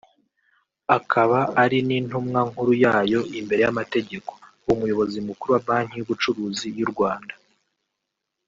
akaba 0.97 1.39
ari 1.63 1.77
n’intumwa 1.87 2.39
nkuru 2.49 2.73
yayo 2.83 3.21
imbere 3.39 3.61
y’amategeko; 3.65 4.31
Umuyobozi 4.73 5.17
Mukuru 5.27 5.49
wa 5.55 5.61
Banki 5.67 5.93
y’Ubucuruzi 5.97 6.67
y’u 6.77 6.87
Rwanda 6.93 7.33